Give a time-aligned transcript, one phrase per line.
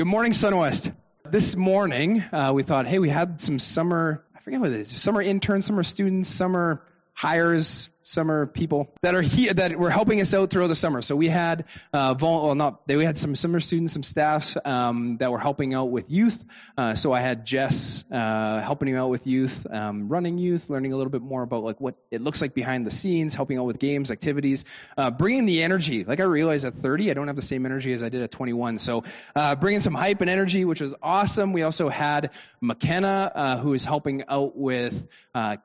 [0.00, 0.94] Good morning, SunWest.
[1.28, 4.98] This morning, uh, we thought, hey, we had some summer, I forget what it is,
[4.98, 6.82] summer interns, summer students, summer
[7.20, 11.02] hires, summer people that are here that were helping us out throughout the summer.
[11.02, 14.56] So we had, uh, vol- well, not they, we had some summer students, some staffs
[14.64, 16.42] um, that were helping out with youth.
[16.78, 20.94] Uh, so I had Jess uh, helping you out with youth, um, running youth, learning
[20.94, 23.64] a little bit more about like what it looks like behind the scenes, helping out
[23.64, 24.64] with games, activities,
[24.96, 26.04] uh, bringing the energy.
[26.04, 28.30] Like I realized at 30, I don't have the same energy as I did at
[28.30, 28.78] 21.
[28.78, 29.04] So
[29.36, 31.52] uh, bringing some hype and energy, which was awesome.
[31.52, 32.30] We also had
[32.62, 35.06] McKenna, uh, who is helping out with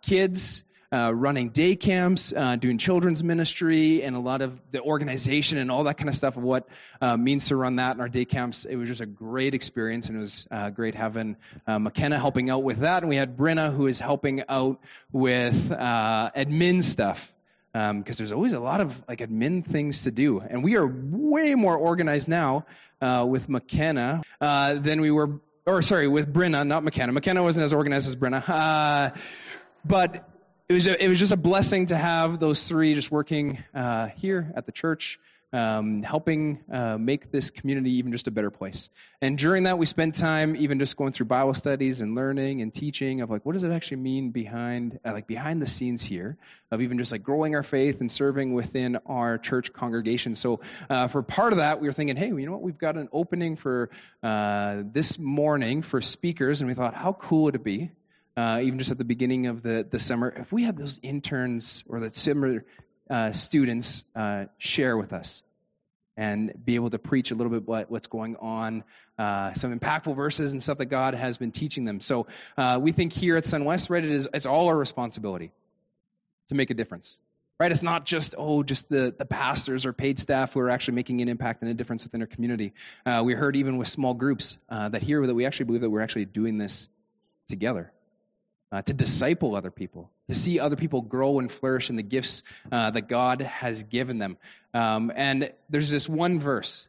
[0.02, 5.58] kids uh, running day camps, uh, doing children's ministry, and a lot of the organization
[5.58, 6.68] and all that kind of stuff of what
[7.02, 8.66] uh, means to run that in our day camps.
[8.66, 12.50] It was just a great experience, and it was uh, great having uh, McKenna helping
[12.50, 13.04] out with that.
[13.04, 14.80] And we had Brenna, who is helping out
[15.12, 17.32] with uh, admin stuff.
[17.74, 20.88] Because um, there's always a lot of like admin things to do, and we are
[20.88, 22.66] way more organized now
[23.02, 27.12] with McKenna than we were, or sorry, with Brenna, not McKenna.
[27.12, 29.14] McKenna wasn't as organized as Brenna,
[29.84, 30.30] but
[30.68, 34.08] it was, a, it was just a blessing to have those three just working uh,
[34.08, 35.20] here at the church,
[35.54, 38.90] um, helping uh, make this community even just a better place.
[39.22, 42.74] And during that, we spent time even just going through Bible studies and learning and
[42.74, 46.36] teaching of like what does it actually mean behind uh, like behind the scenes here
[46.72, 50.34] of even just like growing our faith and serving within our church congregation.
[50.34, 52.64] So uh, for part of that, we were thinking, hey, you know what?
[52.64, 53.92] We've got an opening for
[54.24, 57.92] uh, this morning for speakers, and we thought, how cool would it be
[58.38, 61.84] uh, even just at the beginning of the, the summer, if we had those interns
[61.88, 62.66] or the summer
[63.10, 65.44] uh, students uh, share with us
[66.18, 68.84] and be able to preach a little bit what, what's going on,
[69.18, 72.00] uh, some impactful verses and stuff that God has been teaching them.
[72.00, 75.52] So uh, we think here at SunWest, right, it is, it's all our responsibility
[76.50, 77.20] to make a difference.
[77.58, 77.72] Right?
[77.72, 81.22] It's not just, oh, just the, the pastors or paid staff who are actually making
[81.22, 82.74] an impact and a difference within our community.
[83.06, 86.02] Uh, we heard even with small groups that here that we actually believe that we're
[86.02, 86.90] actually doing this
[87.48, 87.94] together
[88.72, 92.44] uh, to disciple other people, to see other people grow and flourish in the gifts
[92.72, 94.38] uh, that God has given them.
[94.74, 96.88] Um, and there's this one verse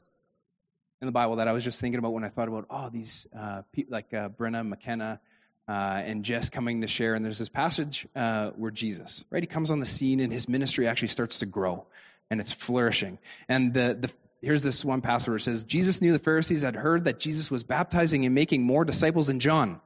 [1.01, 3.27] in the Bible that I was just thinking about when I thought about, oh, these
[3.39, 5.21] uh, people like uh, Brenna, McKenna,
[5.69, 7.15] uh, and Jess coming to share.
[7.15, 10.49] And there's this passage uh, where Jesus, right, he comes on the scene and his
[10.49, 11.87] ministry actually starts to grow
[12.31, 13.19] and it's flourishing.
[13.49, 14.11] And the, the
[14.43, 17.51] here's this one passage where it says, Jesus knew the Pharisees had heard that Jesus
[17.51, 19.81] was baptizing and making more disciples than John.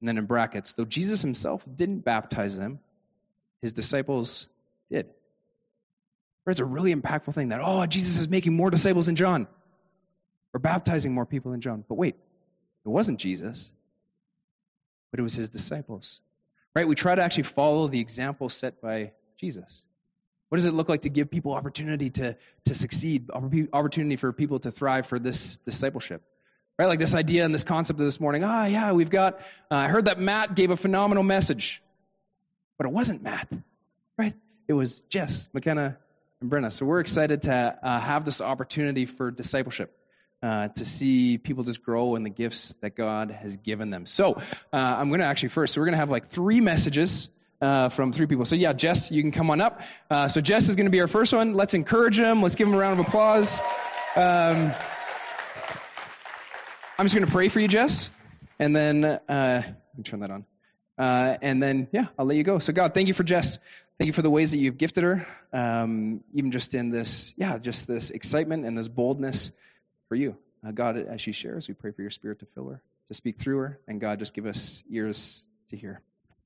[0.00, 2.78] And then in brackets, though Jesus himself didn't baptize them,
[3.60, 4.48] his disciples
[4.90, 5.06] did.
[6.46, 9.46] It's a really impactful thing that, oh, Jesus is making more disciples than John,
[10.54, 11.84] or baptizing more people than John.
[11.86, 12.16] But wait,
[12.86, 13.70] it wasn't Jesus,
[15.10, 16.20] but it was his disciples.
[16.74, 16.88] Right?
[16.88, 19.84] We try to actually follow the example set by Jesus.
[20.48, 23.28] What does it look like to give people opportunity to, to succeed,
[23.72, 26.22] opportunity for people to thrive for this discipleship?
[26.78, 26.86] Right?
[26.86, 28.44] Like this idea and this concept of this morning.
[28.44, 29.40] Ah, oh, yeah, we've got,
[29.70, 31.82] uh, I heard that Matt gave a phenomenal message.
[32.76, 33.48] But it wasn't Matt,
[34.16, 34.34] right?
[34.68, 35.98] It was Jess, McKenna,
[36.40, 36.70] and Brenna.
[36.70, 39.94] So we're excited to uh, have this opportunity for discipleship.
[40.40, 44.06] Uh, to see people just grow in the gifts that God has given them.
[44.06, 44.34] So
[44.72, 47.28] uh, I'm going to actually first, so we're going to have like three messages
[47.60, 48.44] uh, from three people.
[48.44, 49.80] So yeah, Jess, you can come on up.
[50.08, 51.54] Uh, so Jess is going to be our first one.
[51.54, 52.40] Let's encourage him.
[52.40, 53.60] Let's give him a round of applause.
[54.14, 54.72] Um,
[57.00, 58.10] I'm just going to pray for you, Jess,
[58.58, 60.44] and then uh, let me turn that on.
[60.98, 62.58] Uh, and then, yeah, I'll let you go.
[62.58, 63.60] So, God, thank you for Jess.
[63.98, 67.56] Thank you for the ways that you've gifted her, um, even just in this, yeah,
[67.58, 69.52] just this excitement and this boldness
[70.08, 70.36] for you.
[70.66, 73.38] Uh, God, as she shares, we pray for your spirit to fill her, to speak
[73.38, 76.00] through her, and God, just give us ears to hear.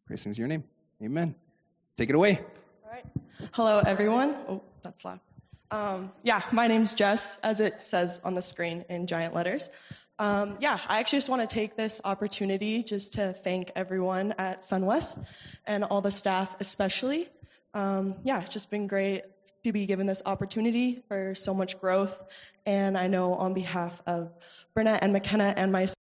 [0.06, 0.64] Praise things in your name.
[1.02, 1.34] Amen.
[1.96, 2.42] Take it away.
[2.84, 3.06] All right.
[3.52, 4.36] Hello, everyone.
[4.46, 5.20] Oh, that's loud.
[5.70, 9.70] Um, yeah, my name's Jess, as it says on the screen in giant letters.
[10.18, 14.62] Um, yeah, I actually just want to take this opportunity just to thank everyone at
[14.62, 15.24] SunWest
[15.66, 17.28] and all the staff, especially.
[17.74, 19.22] Um, yeah, it's just been great
[19.64, 22.22] to be given this opportunity for so much growth.
[22.66, 24.32] And I know on behalf of
[24.76, 25.96] Brenna and McKenna and myself,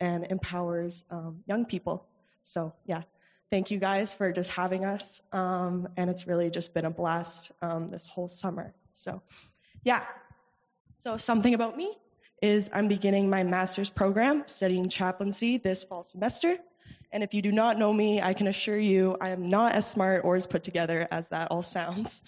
[0.00, 2.06] and empowers um, young people.
[2.42, 3.02] So, yeah
[3.50, 5.20] thank you guys for just having us.
[5.32, 8.74] Um, and it's really just been a blast um, this whole summer.
[8.92, 9.22] So,
[9.84, 10.02] yeah.
[10.98, 11.96] So, something about me
[12.42, 16.56] is I'm beginning my master's program studying chaplaincy this fall semester.
[17.10, 19.88] And if you do not know me, I can assure you I am not as
[19.88, 22.22] smart or as put together as that all sounds.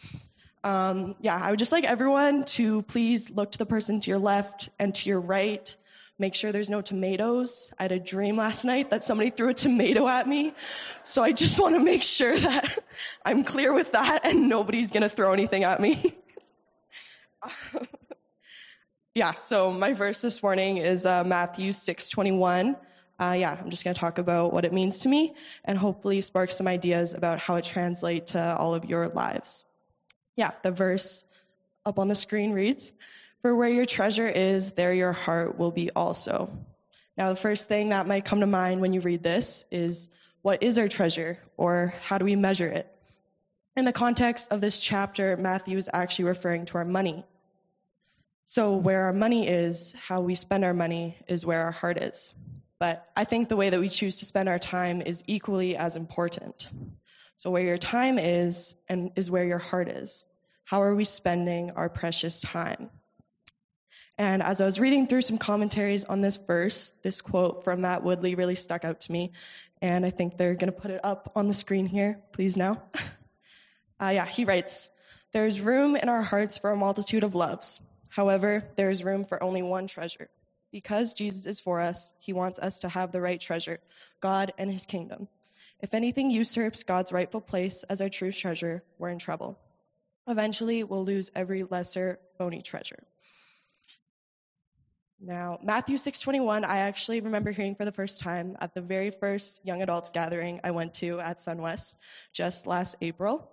[0.65, 4.19] Um, yeah, I would just like everyone to please look to the person to your
[4.19, 5.75] left and to your right
[6.21, 7.73] make sure there's no tomatoes.
[7.79, 10.53] I had a dream last night that somebody threw a tomato at me.
[11.03, 12.79] So I just want to make sure that
[13.25, 16.15] I'm clear with that and nobody's going to throw anything at me.
[19.15, 22.77] yeah, so my verse this morning is uh, Matthew 6:21.
[23.19, 25.35] Uh, yeah, I'm just going to talk about what it means to me
[25.65, 29.65] and hopefully spark some ideas about how it translates to all of your lives.
[30.37, 31.25] Yeah, the verse
[31.85, 32.93] up on the screen reads,
[33.43, 36.51] For where your treasure is, there your heart will be also.
[37.17, 40.09] Now, the first thing that might come to mind when you read this is,
[40.43, 42.87] What is our treasure, or how do we measure it?
[43.77, 47.25] In the context of this chapter, Matthew is actually referring to our money.
[48.45, 52.35] So, where our money is, how we spend our money, is where our heart is.
[52.79, 55.97] But I think the way that we choose to spend our time is equally as
[55.97, 56.71] important.
[57.37, 60.25] So, where your time is, and is where your heart is.
[60.65, 62.91] How are we spending our precious time?
[64.21, 68.03] And as I was reading through some commentaries on this verse, this quote from Matt
[68.03, 69.33] Woodley really stuck out to me.
[69.81, 72.83] And I think they're going to put it up on the screen here, please now.
[73.99, 74.91] uh, yeah, he writes
[75.33, 77.81] There is room in our hearts for a multitude of loves.
[78.11, 80.29] However, there is room for only one treasure.
[80.71, 83.79] Because Jesus is for us, he wants us to have the right treasure
[84.21, 85.29] God and his kingdom.
[85.81, 89.59] If anything usurps God's rightful place as our true treasure, we're in trouble.
[90.29, 93.03] Eventually, we'll lose every lesser, phony treasure.
[95.23, 99.61] Now, Matthew 6:21, I actually remember hearing for the first time at the very first
[99.63, 101.97] young adults gathering I went to at Sunwest
[102.33, 103.51] just last April.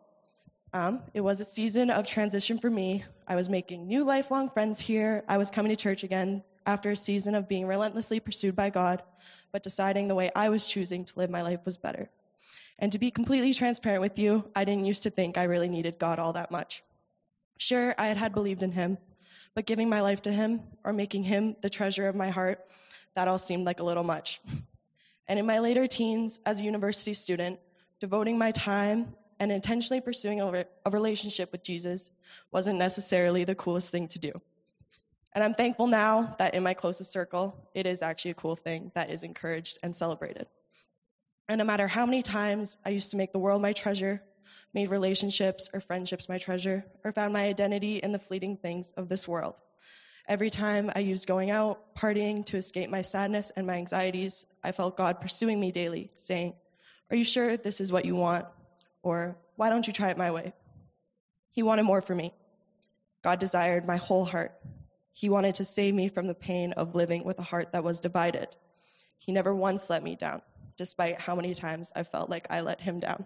[0.72, 3.04] Um, it was a season of transition for me.
[3.28, 5.26] I was making new lifelong friends here.
[5.28, 9.04] I was coming to church again after a season of being relentlessly pursued by God,
[9.52, 12.10] but deciding the way I was choosing to live my life was better.
[12.80, 16.00] And to be completely transparent with you, I didn't used to think I really needed
[16.00, 16.84] God all that much.
[17.58, 18.98] Sure, I had had believed in Him,
[19.58, 22.64] but giving my life to Him or making Him the treasure of my heart,
[23.16, 24.40] that all seemed like a little much.
[25.28, 27.60] And in my later teens, as a university student,
[28.00, 32.12] devoting my time and intentionally pursuing a, relationship with Jesus
[32.52, 34.32] wasn't necessarily the coolest thing to do.
[35.34, 38.92] And I'm thankful now that in my closest circle, it is actually a cool thing
[38.94, 40.46] that is encouraged and celebrated.
[41.50, 44.22] And no matter how many times I used to make the world my treasure,
[44.78, 49.10] made relationships or friendships my treasure, or found my identity in the fleeting things of
[49.10, 49.56] this world,
[50.28, 54.72] every time I used going out, partying to escape my sadness and my anxieties, I
[54.72, 56.54] felt God pursuing me daily, saying,
[57.10, 58.46] Are you sure this is what you want?
[59.02, 60.54] Or, Why don't you try it my way?
[61.50, 62.32] He wanted more for me.
[63.24, 64.54] God desired my whole heart.
[65.12, 68.00] He wanted to save me from the pain of living with a heart that was
[68.00, 68.50] divided.
[69.18, 70.44] He never once let me down
[70.78, 73.26] despite how many times I felt like I let him down.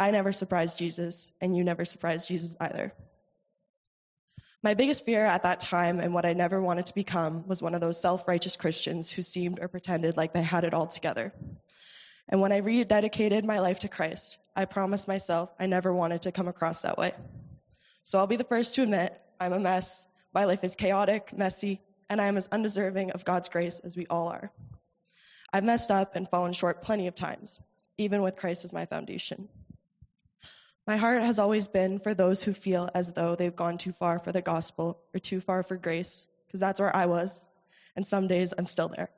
[0.00, 2.92] I never surprised Jesus, and you never surprised Jesus either.
[4.62, 7.74] My biggest fear at that time and what I never wanted to become was one
[7.74, 11.32] of those self righteous Christians who seemed or pretended like they had it all together.
[12.28, 16.32] And when I rededicated my life to Christ, I promised myself I never wanted to
[16.32, 17.12] come across that way.
[18.02, 20.06] So I'll be the first to admit I'm a mess.
[20.34, 21.80] My life is chaotic, messy,
[22.10, 24.50] and I am as undeserving of God's grace as we all are.
[25.52, 27.60] I've messed up and fallen short plenty of times,
[27.96, 29.48] even with Christ as my foundation.
[30.88, 34.18] My heart has always been for those who feel as though they've gone too far
[34.18, 37.44] for the gospel or too far for grace, because that's where I was,
[37.94, 39.10] and some days I'm still there.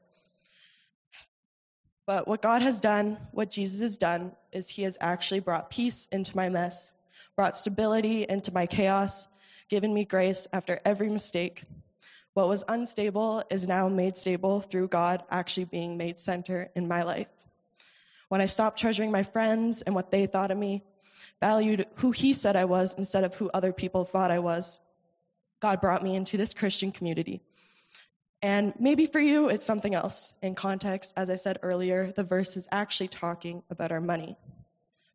[2.07, 6.09] But what God has done, what Jesus has done, is He has actually brought peace
[6.11, 6.91] into my mess,
[7.37, 9.29] brought stability into my chaos,
[9.69, 11.63] given me grace after every mistake,
[12.35, 17.05] what was unstable is now made stable through God actually being made center in my
[17.05, 17.29] life.
[18.29, 20.83] When I stopped treasuring my friends and what they thought of me,
[21.41, 24.81] valued who He said I was instead of who other people thought I was,
[25.61, 27.43] God brought me into this Christian community.
[28.43, 30.33] And maybe for you, it's something else.
[30.43, 34.39] In context, as I said earlier, the verse is actually talking about our money.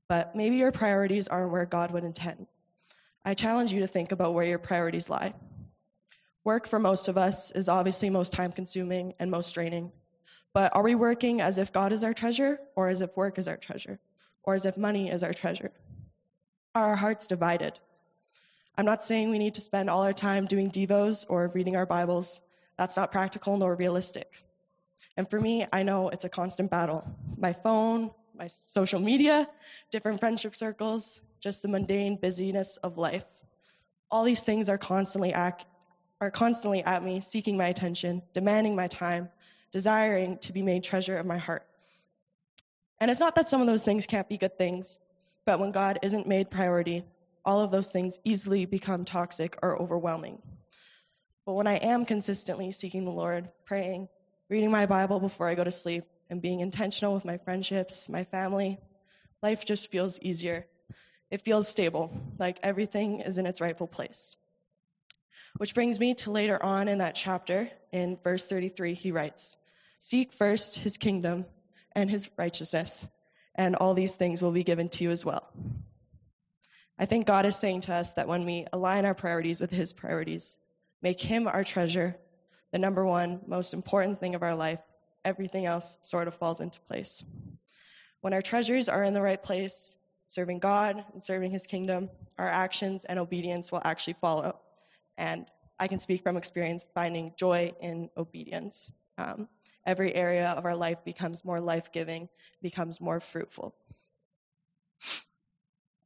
[0.08, 2.46] But maybe your priorities aren't where God would intend.
[3.24, 5.34] I challenge you to think about where your priorities lie.
[6.44, 9.92] Work for most of us is obviously most time consuming and most draining.
[10.54, 13.48] But are we working as if God is our treasure, or as if work is
[13.48, 14.00] our treasure,
[14.44, 15.72] or as if money is our treasure?
[16.76, 17.80] Are our hearts divided?
[18.78, 21.86] I'm not saying we need to spend all our time doing Devos or reading our
[21.86, 22.42] Bibles.
[22.78, 24.30] That's not practical nor realistic.
[25.16, 27.10] And for me, I know it's a constant battle.
[27.38, 29.48] My phone, my social media,
[29.90, 33.24] different friendship circles, just the mundane busyness of life.
[34.12, 35.56] All these things are constantly are
[36.34, 39.30] constantly at me, seeking my attention, demanding my time,
[39.72, 41.66] desiring to be made treasure of my heart.
[43.00, 45.00] And it's not that some of those things can't be good things,
[45.46, 47.04] but when God isn't made priority,
[47.44, 50.42] all of those things easily become toxic or overwhelming.
[51.46, 54.10] But when I am consistently seeking the Lord, praying,
[54.50, 58.24] reading my Bible before I go to sleep, and being intentional with my friendships, my
[58.24, 58.80] family,
[59.44, 60.66] life just feels easier.
[61.30, 64.36] It feels stable, like everything is in its rightful place.
[65.58, 69.56] Which brings me to later on in that chapter, in verse 33, he writes,
[70.00, 71.46] Seek first his kingdom
[71.94, 73.08] and his righteousness,
[73.56, 75.52] and all these things will be given to you as well.
[76.98, 79.92] I think God is saying to us that when we align our priorities with his
[79.92, 80.58] priorities,
[81.02, 82.16] make him our treasure,
[82.72, 84.80] the number one most important thing of our life,
[85.26, 87.24] everything else sort of falls into place.
[88.22, 89.98] When our treasures are in the right place,
[90.30, 94.60] serving God and serving his kingdom, our actions and obedience will actually follow.
[95.18, 95.46] And
[95.80, 98.92] I can speak from experience finding joy in obedience.
[99.18, 99.48] Um,
[99.86, 102.30] every area of our life becomes more life giving,
[102.62, 103.76] becomes more fruitful.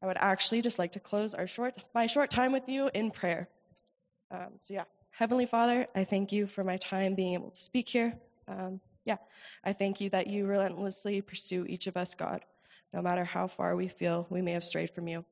[0.02, 3.12] I would actually just like to close our short, my short time with you in
[3.12, 3.50] prayer.
[4.32, 7.90] Um, so, yeah, Heavenly Father, I thank you for my time being able to speak
[7.90, 8.14] here.
[8.48, 9.18] Um, yeah,
[9.64, 12.46] I thank you that you relentlessly pursue each of us, God,
[12.94, 15.26] no matter how far we feel we may have strayed from you.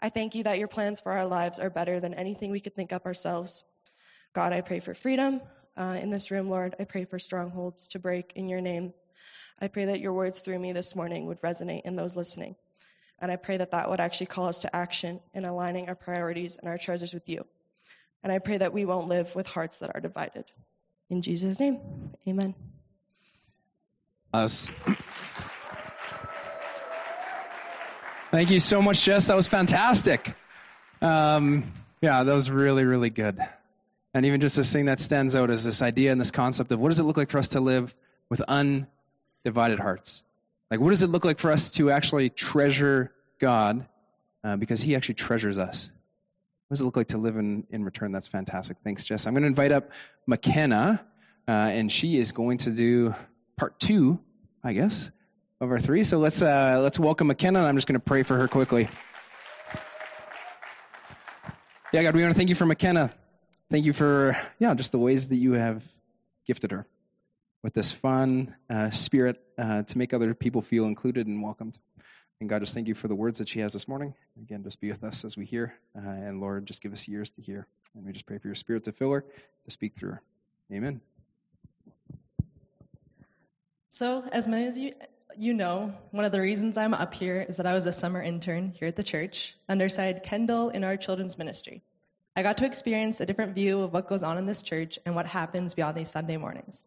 [0.00, 2.74] I thank you that your plans for our lives are better than anything we could
[2.74, 3.64] think up ourselves.
[4.34, 5.40] God, I pray for freedom
[5.76, 6.74] uh, in this room, Lord.
[6.78, 8.92] I pray for strongholds to break in your name.
[9.60, 12.56] I pray that your words through me this morning would resonate in those listening.
[13.20, 16.56] And I pray that that would actually call us to action in aligning our priorities
[16.56, 17.46] and our treasures with you.
[18.22, 20.46] And I pray that we won't live with hearts that are divided.
[21.10, 21.80] In Jesus' name,
[22.26, 22.54] amen.
[24.32, 24.70] Us.
[28.30, 29.28] Thank you so much, Jess.
[29.28, 30.34] That was fantastic.
[31.00, 33.38] Um, yeah, that was really, really good.
[34.14, 36.78] And even just this thing that stands out is this idea and this concept of
[36.78, 37.96] what does it look like for us to live
[38.30, 40.22] with undivided hearts?
[40.70, 43.86] Like, what does it look like for us to actually treasure God
[44.44, 45.90] uh, because He actually treasures us?
[46.68, 48.12] What does it look like to live in, in return?
[48.12, 48.76] That's fantastic.
[48.84, 49.26] Thanks, Jess.
[49.26, 49.90] I'm going to invite up
[50.28, 51.04] McKenna,
[51.48, 53.14] uh, and she is going to do
[53.56, 54.20] part two,
[54.62, 55.10] I guess,
[55.60, 56.04] of our three.
[56.04, 58.88] So let's, uh, let's welcome McKenna, and I'm just going to pray for her quickly.
[61.92, 63.12] Yeah, God, we want to thank you for McKenna.
[63.70, 65.82] Thank you for, yeah, just the ways that you have
[66.46, 66.86] gifted her
[67.62, 71.78] with this fun uh, spirit uh, to make other people feel included and welcomed.
[72.40, 74.12] And God, just thank you for the words that she has this morning.
[74.40, 75.74] Again, just be with us as we hear.
[75.96, 77.66] Uh, and Lord, just give us ears to hear.
[77.94, 79.24] And we just pray for your spirit to fill her,
[79.64, 80.22] to speak through her.
[80.72, 81.00] Amen.
[83.88, 84.92] So, as many of you,
[85.36, 88.20] you know, one of the reasons I'm up here is that I was a summer
[88.20, 91.82] intern here at the church, underside Kendall in our children's ministry.
[92.36, 95.14] I got to experience a different view of what goes on in this church and
[95.14, 96.84] what happens beyond these Sunday mornings.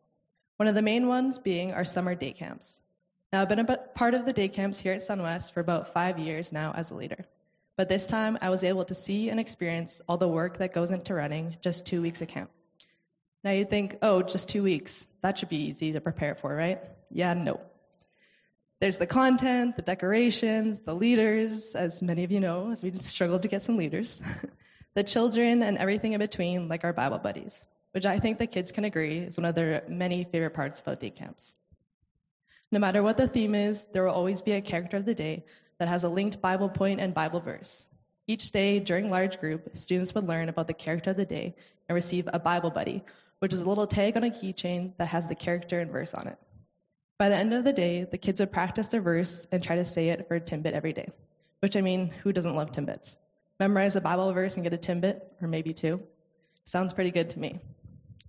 [0.57, 2.81] One of the main ones being our summer day camps.
[3.31, 6.19] Now, I've been a part of the day camps here at Sunwest for about five
[6.19, 7.25] years now as a leader.
[7.77, 10.91] But this time, I was able to see and experience all the work that goes
[10.91, 12.49] into running just two weeks of camp.
[13.43, 15.07] Now, you'd think, oh, just two weeks.
[15.21, 16.81] That should be easy to prepare for, right?
[17.11, 17.61] Yeah, no.
[18.81, 23.43] There's the content, the decorations, the leaders, as many of you know, as we struggled
[23.43, 24.21] to get some leaders,
[24.95, 28.71] the children, and everything in between, like our Bible buddies, which I think the kids
[28.71, 31.55] can agree is one of their many favorite parts about day camps.
[32.71, 35.45] No matter what the theme is, there will always be a character of the day
[35.79, 37.85] that has a linked Bible point and Bible verse.
[38.27, 41.55] Each day during large group, students would learn about the character of the day
[41.87, 43.03] and receive a Bible buddy,
[43.39, 46.27] which is a little tag on a keychain that has the character and verse on
[46.27, 46.37] it.
[47.17, 49.85] By the end of the day, the kids would practice their verse and try to
[49.85, 51.09] say it for a Timbit every day.
[51.61, 53.17] Which I mean, who doesn't love Timbits?
[53.59, 56.01] Memorize a Bible verse and get a Timbit, or maybe two.
[56.65, 57.59] Sounds pretty good to me.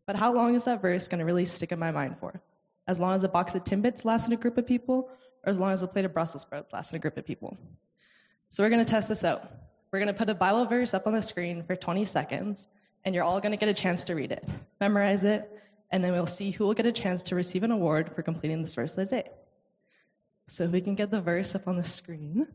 [0.07, 2.41] But how long is that verse going to really stick in my mind for?
[2.89, 5.11] as long as a box of Timbits lasts in a group of people,
[5.45, 7.57] or as long as a plate of Brussels sprouts lasts in a group of people.
[8.49, 9.53] So we're going to test this out.
[9.93, 12.69] We're going to put a Bible verse up on the screen for 20 seconds,
[13.05, 14.49] and you're all going to get a chance to read it,
[14.81, 15.51] memorize it,
[15.93, 18.63] and then we'll see who will get a chance to receive an award for completing
[18.63, 19.31] this verse of the day.
[20.49, 22.47] So if we can get the verse up on the screen,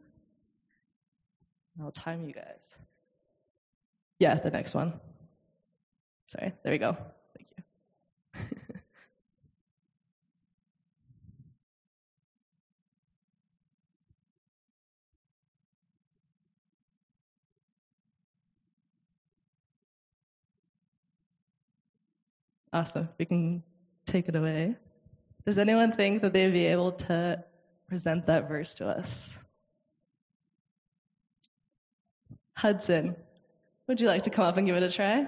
[1.81, 2.59] I'll time you guys.
[4.19, 4.93] Yeah, the next one.
[6.27, 6.95] Sorry, there we go.
[7.35, 8.57] Thank you.
[22.73, 23.07] Awesome.
[23.19, 23.61] We can
[24.07, 24.75] take it away.
[25.45, 27.43] Does anyone think that they'd be able to
[27.87, 29.37] present that verse to us?
[32.63, 33.17] Hudson,
[33.87, 35.27] would you like to come up and give it a try?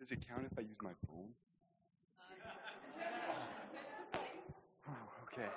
[0.00, 1.28] Does it count if I use my phone?
[4.88, 4.92] Oh,
[5.32, 5.48] okay.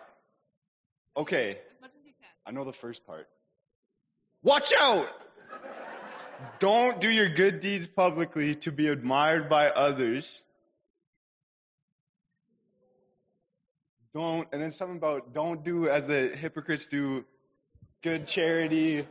[1.18, 1.58] Okay.
[2.46, 3.28] I know the first part.
[4.44, 5.19] Watch out!
[6.60, 10.44] Don't do your good deeds publicly to be admired by others.
[14.14, 17.24] Don't, and then something about don't do as the hypocrites do
[18.02, 19.08] good charity,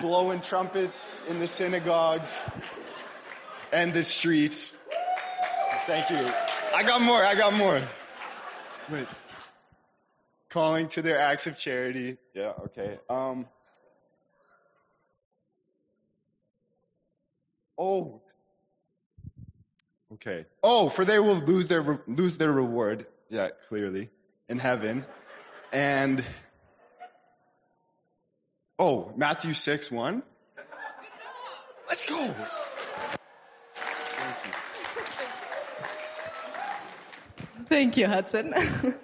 [0.00, 2.34] blowing trumpets in the synagogues
[3.72, 4.72] and the streets.
[5.86, 6.32] Thank you.
[6.74, 7.80] I got more, I got more.
[8.90, 9.06] Wait.
[10.48, 12.16] Calling to their acts of charity.
[12.34, 12.98] Yeah, okay.
[13.08, 13.46] Um,
[17.78, 18.20] oh.
[20.14, 20.46] Okay.
[20.62, 23.06] Oh, for they will lose their re- lose their reward.
[23.28, 24.10] Yeah, clearly
[24.48, 25.04] in heaven.
[25.72, 26.24] And
[28.78, 30.22] oh, Matthew six one.
[31.88, 32.34] Let's go.
[33.76, 34.52] Thank you.
[37.68, 38.54] Thank you, Hudson.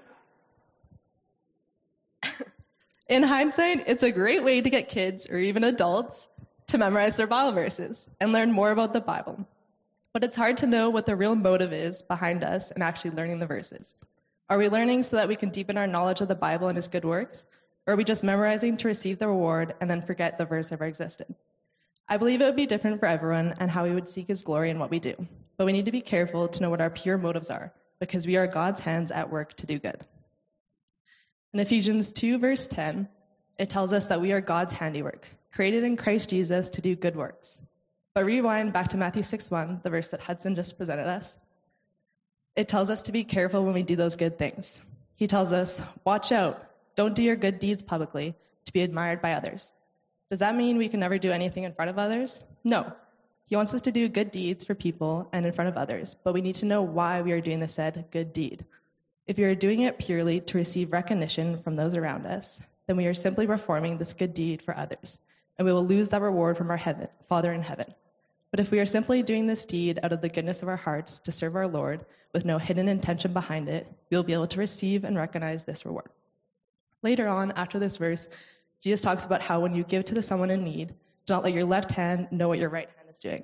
[3.08, 6.28] In hindsight, it's a great way to get kids or even adults
[6.72, 9.46] to memorize their Bible verses and learn more about the Bible.
[10.14, 13.40] But it's hard to know what the real motive is behind us and actually learning
[13.40, 13.94] the verses.
[14.48, 16.88] Are we learning so that we can deepen our knowledge of the Bible and its
[16.88, 17.44] good works?
[17.86, 20.86] Or are we just memorizing to receive the reward and then forget the verse ever
[20.86, 21.34] existed?
[22.08, 24.70] I believe it would be different for everyone and how we would seek his glory
[24.70, 25.14] in what we do.
[25.58, 28.36] But we need to be careful to know what our pure motives are, because we
[28.36, 30.06] are God's hands at work to do good.
[31.52, 33.08] In Ephesians 2, verse 10,
[33.58, 37.14] it tells us that we are God's handiwork, created in Christ Jesus to do good
[37.14, 37.60] works.
[38.14, 41.36] But rewind back to Matthew 6 1, the verse that Hudson just presented us.
[42.56, 44.82] It tells us to be careful when we do those good things.
[45.16, 49.32] He tells us, watch out, don't do your good deeds publicly to be admired by
[49.32, 49.72] others.
[50.30, 52.42] Does that mean we can never do anything in front of others?
[52.64, 52.92] No.
[53.46, 56.32] He wants us to do good deeds for people and in front of others, but
[56.32, 58.64] we need to know why we are doing the said good deed.
[59.26, 63.06] If we are doing it purely to receive recognition from those around us, then we
[63.06, 65.18] are simply performing this good deed for others,
[65.58, 67.94] and we will lose that reward from our heaven, Father in heaven.
[68.50, 71.18] But if we are simply doing this deed out of the goodness of our hearts
[71.20, 74.58] to serve our Lord with no hidden intention behind it, we will be able to
[74.58, 76.10] receive and recognize this reward.
[77.02, 78.28] Later on, after this verse,
[78.82, 80.88] Jesus talks about how when you give to the someone in need,
[81.26, 83.42] do not let your left hand know what your right hand is doing.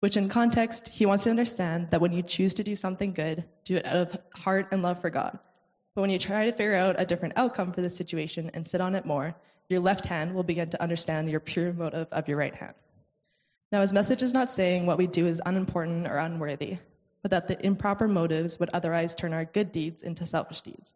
[0.00, 3.44] Which, in context, he wants to understand that when you choose to do something good,
[3.64, 5.38] do it out of heart and love for God.
[5.94, 8.80] But when you try to figure out a different outcome for the situation and sit
[8.80, 9.34] on it more,
[9.70, 12.74] your left hand will begin to understand your pure motive of your right hand.
[13.72, 16.78] Now, his message is not saying what we do is unimportant or unworthy,
[17.22, 20.94] but that the improper motives would otherwise turn our good deeds into selfish deeds.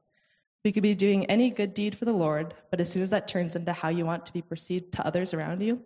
[0.65, 3.29] We could be doing any good deed for the Lord, but as soon as that
[3.29, 5.81] turns into how you want to be perceived to others around you,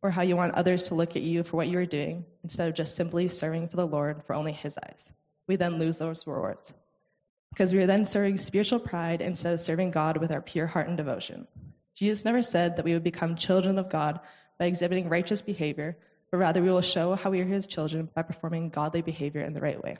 [0.00, 2.68] or how you want others to look at you for what you are doing, instead
[2.68, 5.12] of just simply serving for the Lord for only His eyes,
[5.48, 6.72] we then lose those rewards.
[7.50, 10.88] Because we are then serving spiritual pride instead of serving God with our pure heart
[10.88, 11.46] and devotion.
[11.94, 14.20] Jesus never said that we would become children of God
[14.58, 15.96] by exhibiting righteous behavior,
[16.30, 19.52] but rather we will show how we are His children by performing godly behavior in
[19.52, 19.98] the right way.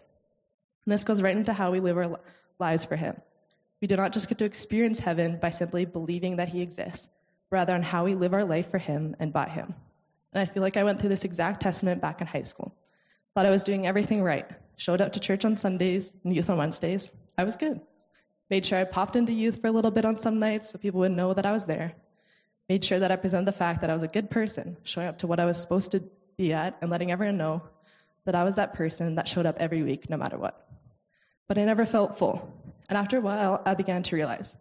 [0.85, 2.19] And this goes right into how we live our
[2.59, 3.17] lives for Him.
[3.81, 7.09] We do not just get to experience heaven by simply believing that He exists,
[7.51, 9.75] but rather on how we live our life for Him and by Him.
[10.33, 12.75] And I feel like I went through this exact testament back in high school.
[13.35, 14.49] Thought I was doing everything right.
[14.77, 17.11] Showed up to church on Sundays and youth on Wednesdays.
[17.37, 17.81] I was good.
[18.53, 21.01] Made sure I popped into youth for a little bit on some nights so people
[21.01, 21.95] would know that I was there.
[22.69, 25.17] Made sure that I presented the fact that I was a good person, showing up
[25.21, 26.03] to what I was supposed to
[26.37, 27.63] be at and letting everyone know
[28.27, 30.69] that I was that person that showed up every week no matter what.
[31.49, 32.47] But I never felt full.
[32.91, 34.55] And after a while, I began to realize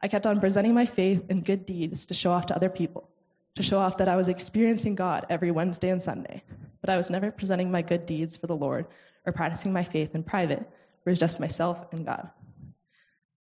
[0.00, 3.10] I kept on presenting my faith and good deeds to show off to other people
[3.56, 6.42] to show off that I was experiencing God every Wednesday and Sunday,
[6.80, 8.86] but I was never presenting my good deeds for the Lord
[9.26, 12.30] or practicing my faith in private, it was just myself and God.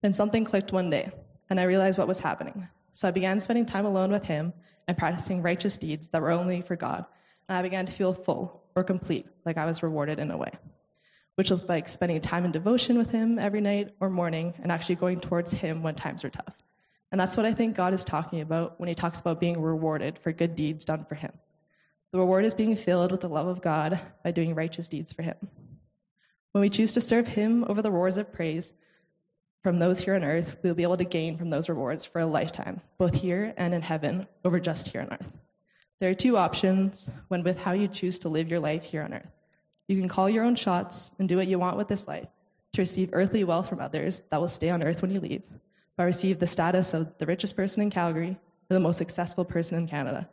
[0.01, 1.11] Then something clicked one day,
[1.49, 2.67] and I realized what was happening.
[2.93, 4.53] So I began spending time alone with Him
[4.87, 7.05] and practicing righteous deeds that were only for God,
[7.47, 10.51] and I began to feel full or complete, like I was rewarded in a way,
[11.35, 14.95] which looked like spending time in devotion with Him every night or morning and actually
[14.95, 16.55] going towards Him when times were tough.
[17.11, 20.17] And that's what I think God is talking about when he talks about being rewarded
[20.17, 21.31] for good deeds done for him.
[22.11, 25.21] The reward is being filled with the love of God by doing righteous deeds for
[25.21, 25.35] him.
[26.53, 28.73] When we choose to serve him over the roars of praise
[29.63, 32.25] from those here on earth, we'll be able to gain from those rewards for a
[32.25, 35.33] lifetime, both here and in heaven, over just here on earth.
[35.99, 39.13] There are two options when with how you choose to live your life here on
[39.13, 39.31] earth.
[39.87, 42.27] You can call your own shots and do what you want with this life
[42.73, 45.43] to receive earthly wealth from others that will stay on earth when you leave,
[46.01, 48.31] I receive the status of the richest person in Calgary
[48.69, 50.27] or the most successful person in Canada,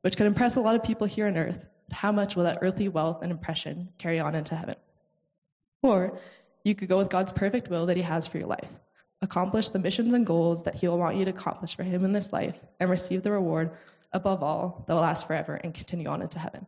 [0.00, 1.64] which could impress a lot of people here on earth.
[1.88, 4.74] But how much will that earthly wealth and impression carry on into heaven?
[5.82, 6.18] Or
[6.64, 8.68] you could go with God's perfect will that He has for your life.
[9.20, 12.12] Accomplish the missions and goals that He will want you to accomplish for Him in
[12.12, 13.70] this life, and receive the reward,
[14.12, 16.66] above all, that will last forever and continue on into heaven,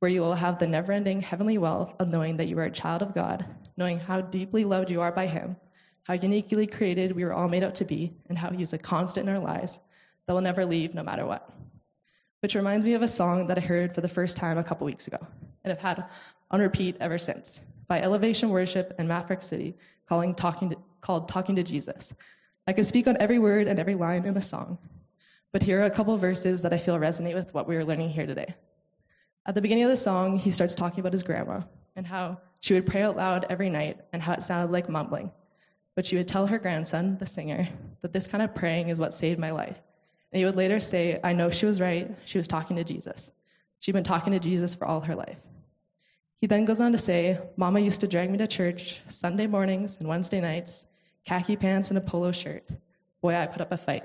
[0.00, 2.70] where you will have the never ending heavenly wealth of knowing that you are a
[2.70, 3.44] child of God,
[3.76, 5.56] knowing how deeply loved you are by Him,
[6.04, 8.78] how uniquely created we were all made out to be, and how He is a
[8.78, 9.78] constant in our lives
[10.26, 11.50] that will never leave no matter what.
[12.40, 14.84] Which reminds me of a song that I heard for the first time a couple
[14.84, 15.18] weeks ago,
[15.64, 16.04] and have had
[16.50, 19.76] on repeat ever since by Elevation Worship and Maverick City,
[20.08, 22.12] calling, talking to, called Talking to Jesus.
[22.66, 24.78] I could speak on every word and every line in the song,
[25.52, 28.10] but here are a couple verses that I feel resonate with what we are learning
[28.10, 28.54] here today.
[29.46, 31.60] At the beginning of the song, he starts talking about his grandma
[31.96, 35.30] and how she would pray out loud every night and how it sounded like mumbling.
[35.94, 37.68] But she would tell her grandson, the singer,
[38.00, 39.76] that this kind of praying is what saved my life.
[40.32, 42.10] And he would later say, I know she was right.
[42.24, 43.30] She was talking to Jesus.
[43.80, 45.36] She'd been talking to Jesus for all her life.
[46.44, 49.96] He then goes on to say, Mama used to drag me to church Sunday mornings
[49.98, 50.84] and Wednesday nights,
[51.24, 52.68] khaki pants and a polo shirt.
[53.22, 54.04] Boy, I put up a fight.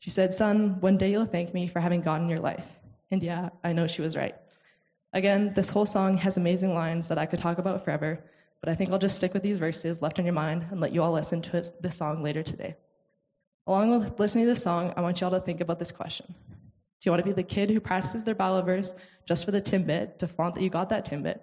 [0.00, 2.80] She said, Son, one day you'll thank me for having God in your life.
[3.12, 4.34] And yeah, I know she was right.
[5.12, 8.18] Again, this whole song has amazing lines that I could talk about forever,
[8.60, 10.92] but I think I'll just stick with these verses left in your mind and let
[10.92, 12.74] you all listen to this song later today.
[13.68, 16.26] Along with listening to this song, I want you all to think about this question
[16.26, 16.34] Do
[17.04, 18.94] you want to be the kid who practices their Bible verse
[19.28, 21.38] just for the Timbit to flaunt that you got that Timbit?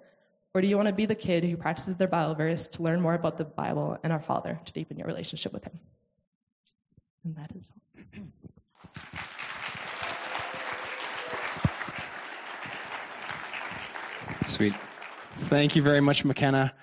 [0.52, 3.00] Or do you want to be the kid who practices their Bible verse to learn
[3.00, 5.78] more about the Bible and our Father to deepen your relationship with Him?
[7.24, 7.80] And that is all.
[14.46, 14.74] Sweet.
[15.42, 16.74] Thank you very much, McKenna.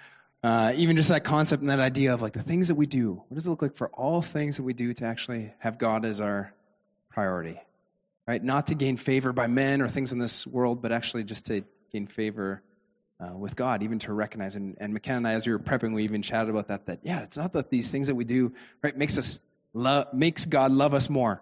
[0.41, 3.21] Uh, even just that concept and that idea of like the things that we do.
[3.27, 6.05] What does it look like for all things that we do to actually have God
[6.05, 6.53] as our
[7.09, 7.59] priority?
[8.25, 8.41] Right?
[8.41, 11.65] Not to gain favor by men or things in this world, but actually just to
[11.91, 12.61] gain favor
[13.19, 14.55] uh, with God, even to recognize.
[14.55, 16.85] And, and McKenna and I, as we were prepping, we even chatted about that.
[16.85, 19.39] That yeah, it's not that these things that we do right makes us
[19.73, 21.41] love, makes God love us more,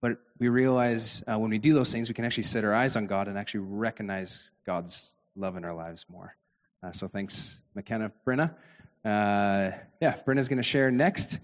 [0.00, 2.96] but we realize uh, when we do those things, we can actually set our eyes
[2.96, 6.36] on God and actually recognize God's love in our lives more.
[6.82, 8.54] Uh, so thanks, McKenna, Brenna.
[9.04, 11.38] Uh, yeah, Brenna's going to share next.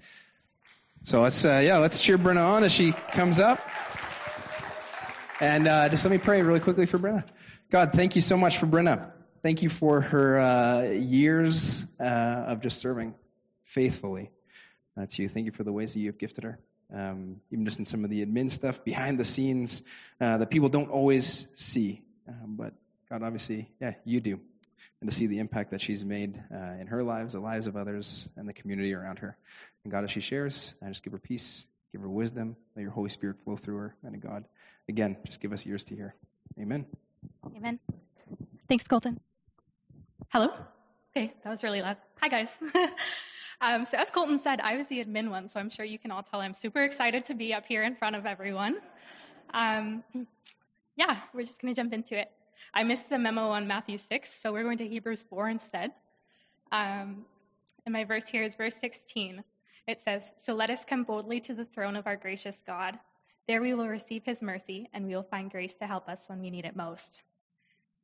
[1.02, 3.60] So let's uh, yeah, let's cheer Brenna on as she comes up.
[5.40, 7.24] And uh, just let me pray really quickly for Brenna.
[7.70, 9.10] God, thank you so much for Brenna.
[9.44, 12.04] Thank you for her uh, years uh,
[12.48, 13.14] of just serving
[13.64, 14.30] faithfully
[14.96, 15.28] uh, to you.
[15.28, 16.58] Thank you for the ways that you have gifted her.
[16.90, 19.82] Um, even just in some of the admin stuff behind the scenes
[20.18, 22.00] uh, that people don't always see.
[22.26, 22.72] Um, but
[23.10, 24.40] God, obviously, yeah, you do.
[25.02, 27.76] And to see the impact that she's made uh, in her lives, the lives of
[27.76, 29.36] others, and the community around her.
[29.84, 32.92] And God, as she shares, I just give her peace, give her wisdom, let your
[32.92, 33.94] Holy Spirit flow through her.
[34.04, 34.46] And God,
[34.88, 36.14] again, just give us ears to hear.
[36.58, 36.86] Amen.
[37.54, 37.78] Amen.
[38.70, 39.20] Thanks, Colton.
[40.34, 40.48] Hello?
[41.16, 41.96] Okay, that was really loud.
[42.20, 42.48] Hi, guys.
[43.60, 46.10] um, so, as Colton said, I was the admin one, so I'm sure you can
[46.10, 48.78] all tell I'm super excited to be up here in front of everyone.
[49.52, 50.02] Um,
[50.96, 52.32] yeah, we're just going to jump into it.
[52.74, 55.92] I missed the memo on Matthew 6, so we're going to Hebrews 4 instead.
[56.72, 57.26] Um,
[57.86, 59.44] and my verse here is verse 16.
[59.86, 62.98] It says, So let us come boldly to the throne of our gracious God.
[63.46, 66.40] There we will receive his mercy, and we will find grace to help us when
[66.40, 67.20] we need it most.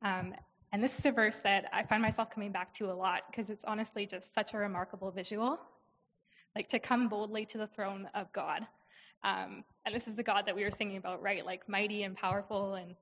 [0.01, 0.33] Um,
[0.71, 3.49] and this is a verse that I find myself coming back to a lot because
[3.49, 5.59] it's honestly just such a remarkable visual.
[6.55, 8.65] Like to come boldly to the throne of God.
[9.23, 11.45] Um, and this is the God that we were singing about, right?
[11.45, 12.95] Like mighty and powerful and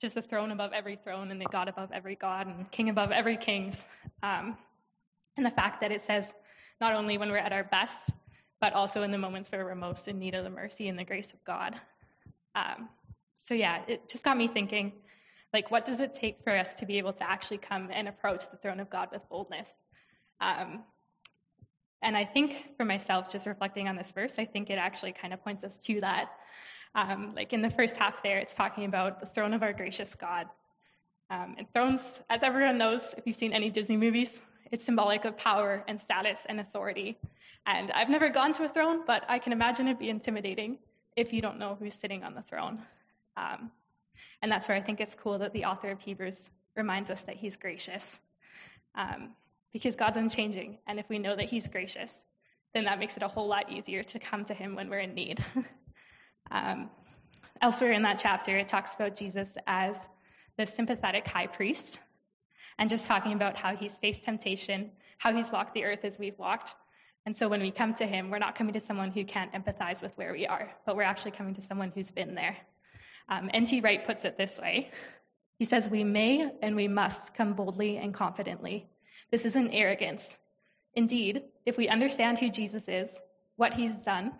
[0.00, 3.12] just the throne above every throne and the God above every God and king above
[3.12, 3.84] every kings.
[4.22, 4.56] Um,
[5.36, 6.34] and the fact that it says
[6.80, 8.10] not only when we're at our best,
[8.60, 11.04] but also in the moments where we're most in need of the mercy and the
[11.04, 11.76] grace of God.
[12.54, 12.88] Um,
[13.36, 14.92] so, yeah, it just got me thinking
[15.52, 18.50] like, what does it take for us to be able to actually come and approach
[18.50, 19.68] the throne of God with boldness?
[20.40, 20.84] Um,
[22.02, 25.32] and I think for myself, just reflecting on this verse, I think it actually kind
[25.32, 26.30] of points us to that.
[26.94, 30.14] Um, like in the first half there, it's talking about the throne of our gracious
[30.14, 30.46] God.
[31.30, 35.36] Um, and thrones, as everyone knows, if you've seen any Disney movies, it's symbolic of
[35.36, 37.18] power and status and authority.
[37.66, 40.78] And I've never gone to a throne, but I can imagine it'd be intimidating
[41.16, 42.80] if you don't know who's sitting on the throne.
[43.36, 43.70] Um,
[44.42, 47.36] and that's where I think it's cool that the author of Hebrews reminds us that
[47.36, 48.18] he's gracious.
[48.94, 49.30] Um,
[49.72, 50.78] because God's unchanging.
[50.86, 52.26] And if we know that he's gracious,
[52.74, 55.14] then that makes it a whole lot easier to come to him when we're in
[55.14, 55.44] need.
[56.50, 56.90] um,
[57.60, 59.96] elsewhere in that chapter, it talks about Jesus as
[60.58, 61.98] the sympathetic high priest
[62.78, 66.38] and just talking about how he's faced temptation, how he's walked the earth as we've
[66.38, 66.74] walked.
[67.24, 70.02] And so when we come to him, we're not coming to someone who can't empathize
[70.02, 72.56] with where we are, but we're actually coming to someone who's been there.
[73.28, 73.80] Um, N.T.
[73.80, 74.90] Wright puts it this way
[75.58, 78.86] He says, We may and we must come boldly and confidently.
[79.30, 80.36] This isn't arrogance.
[80.94, 83.18] Indeed, if we understand who Jesus is,
[83.56, 84.32] what he's done,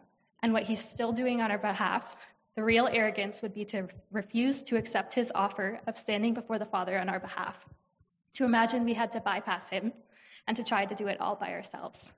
[0.43, 2.17] and what he's still doing on our behalf,
[2.57, 6.67] the real arrogance would be to refuse to accept his offer of standing before the
[6.67, 7.57] Father on our behalf,
[8.35, 9.93] to imagine we had to bypass him
[10.47, 12.13] and to try to do it all by ourselves.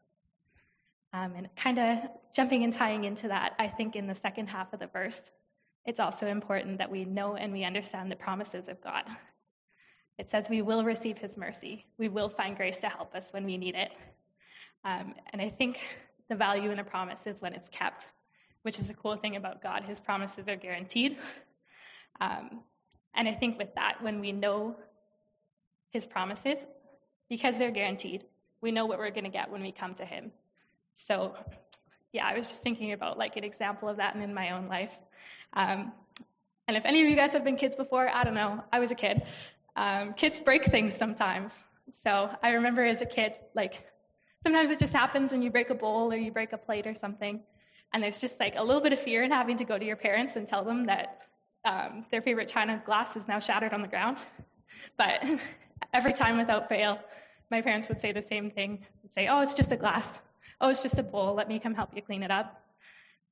[1.12, 1.98] Um, and kind of
[2.34, 5.20] jumping and tying into that, I think in the second half of the verse,
[5.84, 9.04] it's also important that we know and we understand the promises of God.
[10.18, 13.44] It says we will receive his mercy, we will find grace to help us when
[13.44, 13.90] we need it.
[14.84, 15.80] Um, and I think
[16.28, 18.12] the value in a promise is when it's kept,
[18.62, 19.84] which is a cool thing about God.
[19.84, 21.18] His promises are guaranteed.
[22.20, 22.60] Um,
[23.14, 24.76] and I think with that, when we know
[25.90, 26.58] his promises,
[27.28, 28.24] because they're guaranteed,
[28.60, 30.32] we know what we're going to get when we come to him.
[30.96, 31.34] So,
[32.12, 34.68] yeah, I was just thinking about like an example of that and in my own
[34.68, 34.92] life.
[35.54, 35.92] Um,
[36.66, 38.90] and if any of you guys have been kids before, I don't know, I was
[38.90, 39.22] a kid.
[39.76, 41.64] Um, kids break things sometimes.
[41.92, 43.84] So I remember as a kid, like
[44.42, 46.94] sometimes it just happens and you break a bowl or you break a plate or
[46.94, 47.40] something.
[47.92, 49.96] And there's just like a little bit of fear in having to go to your
[49.96, 51.20] parents and tell them that
[51.64, 54.22] um, their favorite china glass is now shattered on the ground.
[54.96, 55.24] But
[55.92, 56.98] every time without fail,
[57.50, 58.84] my parents would say the same thing.
[59.02, 60.20] They'd say, Oh, it's just a glass.
[60.60, 61.34] Oh, it's just a bowl.
[61.34, 62.60] Let me come help you clean it up.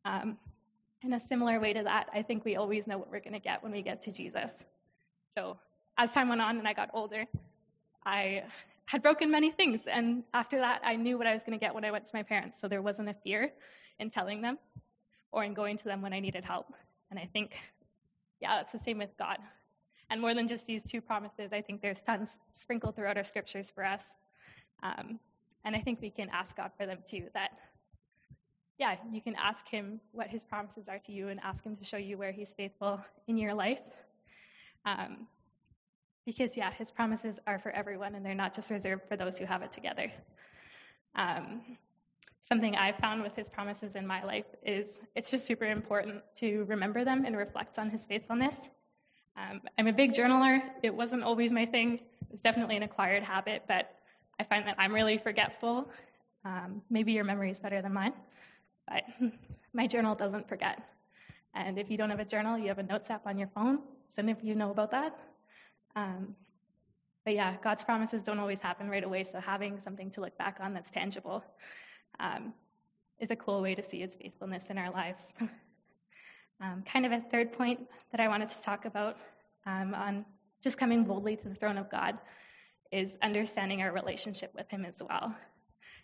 [0.05, 0.37] Um,
[1.05, 3.41] in a similar way to that, I think we always know what we're going to
[3.41, 4.51] get when we get to Jesus.
[5.35, 5.59] So
[5.99, 7.27] as time went on and I got older,
[8.05, 8.45] I
[8.87, 9.83] had broken many things.
[9.87, 12.15] And after that, I knew what I was going to get when I went to
[12.15, 12.61] my parents.
[12.61, 13.53] So there wasn't a fear
[13.99, 14.59] in telling them
[15.33, 16.73] or in going to them when I needed help.
[17.11, 17.53] And I think,
[18.41, 19.39] yeah, that's the same with God.
[20.11, 23.71] And more than just these two promises, I think there's tons sprinkled throughout our scriptures
[23.71, 24.05] for us.
[24.83, 25.19] Um,
[25.65, 27.29] and I think we can ask God for them too.
[27.35, 27.53] That,
[28.83, 31.85] yeah, you can ask Him what His promises are to you and ask Him to
[31.85, 33.79] show you where He's faithful in your life.
[34.85, 35.29] Um,
[36.27, 39.45] because, yeah, his promises are for everyone and they're not just reserved for those who
[39.45, 40.11] have it together.
[41.15, 41.63] Um,
[42.43, 46.65] something I've found with his promises in my life is it's just super important to
[46.65, 48.57] remember them and reflect on his faithfulness.
[49.37, 50.61] Um, I'm a big journaler.
[50.83, 52.01] It wasn't always my thing,
[52.33, 53.95] it's definitely an acquired habit, but
[54.41, 55.89] I find that I'm really forgetful.
[56.45, 58.15] Um, maybe your memory is better than mine,
[58.89, 59.03] but
[59.73, 60.81] my journal doesn't forget.
[61.55, 63.81] And if you don't have a journal, you have a notes app on your phone.
[64.09, 65.19] Some of you know about that,
[65.97, 66.35] um,
[67.25, 70.59] but yeah, God's promises don't always happen right away, so having something to look back
[70.61, 71.45] on that's tangible
[72.19, 72.53] um,
[73.21, 75.33] is a cool way to see His faithfulness in our lives.
[76.61, 79.17] um, kind of a third point that I wanted to talk about
[79.67, 80.25] um, on
[80.63, 82.19] just coming boldly to the throne of God
[82.91, 85.35] is understanding our relationship with Him as well.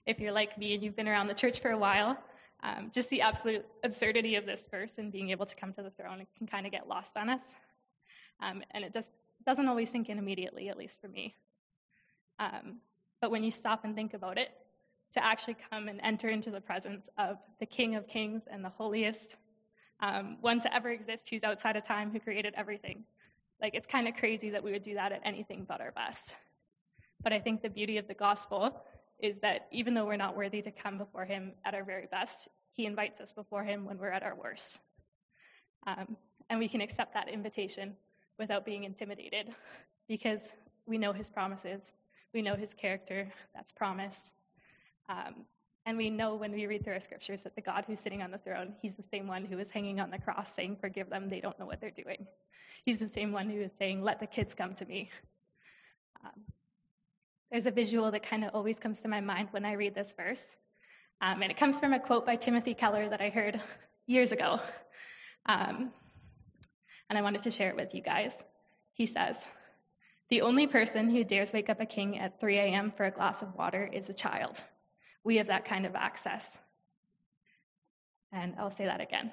[0.06, 2.16] If you're like me and you've been around the church for a while,
[2.62, 5.90] um, just the absolute absurdity of this verse and being able to come to the
[5.90, 7.42] throne can kind of get lost on us.
[8.40, 9.10] Um, and it just
[9.46, 11.34] doesn't always sink in immediately, at least for me.
[12.38, 12.78] Um,
[13.20, 14.50] but when you stop and think about it,
[15.14, 18.68] to actually come and enter into the presence of the King of Kings and the
[18.68, 19.36] holiest
[20.00, 23.04] um, one to ever exist who's outside of time, who created everything.
[23.60, 26.36] Like, it's kind of crazy that we would do that at anything but our best.
[27.22, 28.82] But I think the beauty of the gospel
[29.18, 32.48] is that even though we're not worthy to come before him at our very best,
[32.72, 34.78] he invites us before him when we're at our worst.
[35.86, 36.16] Um,
[36.50, 37.96] and we can accept that invitation
[38.38, 39.48] without being intimidated
[40.08, 40.52] because
[40.86, 41.92] we know his promises.
[42.32, 44.32] We know his character that's promised.
[45.08, 45.46] Um,
[45.86, 48.30] and we know when we read through our scriptures that the God who's sitting on
[48.30, 51.28] the throne, he's the same one who is hanging on the cross saying, Forgive them,
[51.28, 52.26] they don't know what they're doing.
[52.84, 55.10] He's the same one who is saying, Let the kids come to me.
[56.24, 56.42] Um,
[57.50, 60.12] there's a visual that kind of always comes to my mind when I read this
[60.16, 60.42] verse.
[61.20, 63.60] Um, and it comes from a quote by Timothy Keller that I heard
[64.06, 64.60] years ago.
[65.46, 65.92] Um,
[67.08, 68.32] and I wanted to share it with you guys.
[68.92, 69.36] He says,
[70.28, 72.92] The only person who dares wake up a king at 3 a.m.
[72.96, 74.62] for a glass of water is a child.
[75.24, 76.58] We have that kind of access.
[78.30, 79.32] And I'll say that again.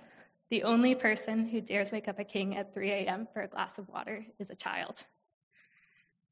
[0.50, 3.28] The only person who dares wake up a king at 3 a.m.
[3.34, 5.04] for a glass of water is a child.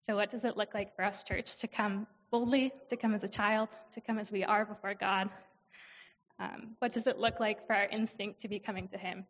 [0.06, 3.24] So, what does it look like for us, church, to come boldly, to come as
[3.24, 5.30] a child, to come as we are before God?
[6.40, 9.26] Um, what does it look like for our instinct to be coming to Him?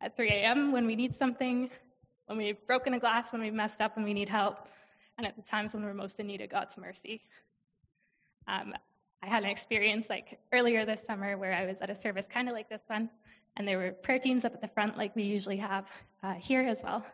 [0.00, 0.72] at 3 a.m.
[0.72, 1.70] when we need something,
[2.26, 4.68] when we've broken a glass, when we've messed up and we need help,
[5.16, 7.22] and at the times when we're most in need of God's mercy.
[8.46, 8.74] Um,
[9.22, 12.48] I had an experience like earlier this summer where I was at a service kind
[12.48, 13.10] of like this one,
[13.56, 15.86] and there were prayer teams up at the front like we usually have
[16.22, 17.04] uh, here as well.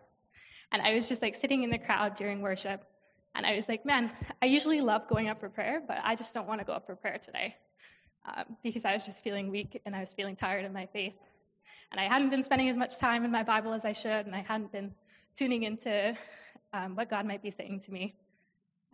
[0.72, 2.84] And I was just like sitting in the crowd during worship,
[3.34, 6.32] and I was like, man, I usually love going up for prayer, but I just
[6.34, 7.56] don't want to go up for prayer today
[8.26, 11.14] um, because I was just feeling weak and I was feeling tired in my faith.
[11.90, 14.34] And I hadn't been spending as much time in my Bible as I should, and
[14.34, 14.92] I hadn't been
[15.36, 16.16] tuning into
[16.72, 18.14] um, what God might be saying to me.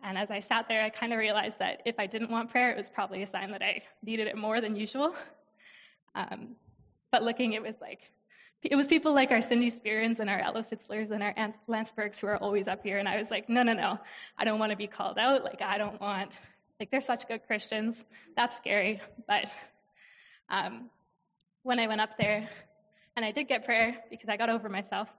[0.03, 2.71] And as I sat there, I kind of realized that if I didn't want prayer,
[2.71, 5.15] it was probably a sign that I needed it more than usual.
[6.15, 6.55] Um,
[7.11, 7.99] but looking, it was like,
[8.63, 11.33] it was people like our Cindy Spearens and our Ella Sitzlers and our
[11.67, 12.99] Lance Burks who are always up here.
[12.99, 13.99] And I was like, no, no, no,
[14.37, 15.43] I don't want to be called out.
[15.43, 16.37] Like, I don't want,
[16.79, 18.03] like, they're such good Christians.
[18.35, 19.01] That's scary.
[19.27, 19.45] But
[20.49, 20.91] um,
[21.63, 22.47] when I went up there
[23.15, 25.09] and I did get prayer because I got over myself,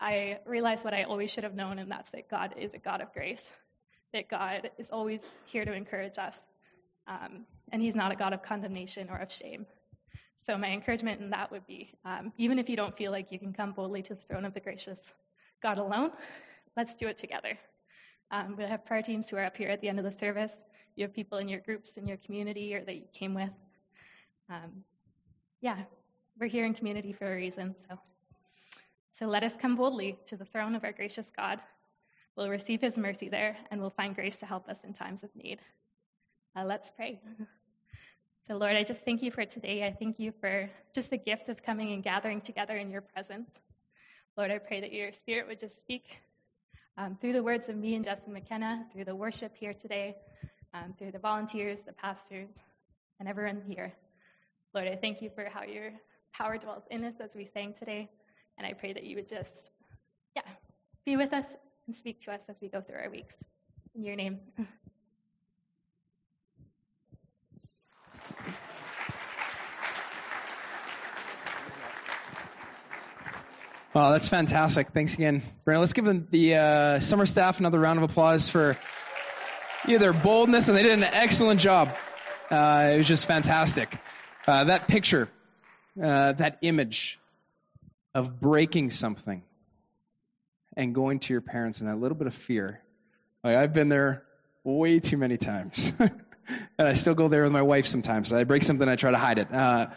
[0.00, 3.00] I realized what I always should have known, and that's that God is a God
[3.00, 3.48] of grace,
[4.12, 6.38] that God is always here to encourage us,
[7.08, 9.66] um, and He's not a God of condemnation or of shame.
[10.40, 13.38] So, my encouragement in that would be um, even if you don't feel like you
[13.38, 14.98] can come boldly to the throne of the gracious
[15.62, 16.10] God alone,
[16.76, 17.58] let's do it together.
[18.30, 20.52] Um, we have prayer teams who are up here at the end of the service.
[20.96, 23.50] You have people in your groups, in your community, or that you came with.
[24.50, 24.84] Um,
[25.60, 25.78] yeah,
[26.38, 27.74] we're here in community for a reason.
[27.88, 27.98] So,
[29.18, 31.60] so let us come boldly to the throne of our gracious God.
[32.36, 35.34] We'll receive his mercy there, and we'll find grace to help us in times of
[35.34, 35.58] need.
[36.54, 37.20] Uh, let's pray.
[38.48, 39.84] So, Lord, I just thank you for today.
[39.84, 43.50] I thank you for just the gift of coming and gathering together in your presence.
[44.38, 46.22] Lord, I pray that your spirit would just speak
[46.96, 50.16] um, through the words of me and Justin McKenna, through the worship here today,
[50.72, 52.48] um, through the volunteers, the pastors,
[53.20, 53.92] and everyone here.
[54.72, 55.90] Lord, I thank you for how your
[56.32, 58.08] power dwells in us as we sang today.
[58.56, 59.72] And I pray that you would just,
[60.34, 60.40] yeah,
[61.04, 61.44] be with us
[61.86, 63.34] and speak to us as we go through our weeks.
[63.94, 64.38] In your name.
[74.00, 74.90] Oh, that's fantastic.
[74.90, 75.80] Thanks again, Brandon.
[75.80, 78.78] Let's give the uh, summer staff another round of applause for
[79.88, 81.88] yeah, their boldness, and they did an excellent job.
[82.48, 83.98] Uh, it was just fantastic.
[84.46, 85.28] Uh, that picture,
[86.00, 87.18] uh, that image
[88.14, 89.42] of breaking something
[90.76, 92.80] and going to your parents and a little bit of fear.
[93.42, 94.22] Like, I've been there
[94.62, 95.92] way too many times.
[95.98, 96.12] and
[96.78, 98.32] I still go there with my wife sometimes.
[98.32, 99.52] I break something, I try to hide it.
[99.52, 99.88] Uh,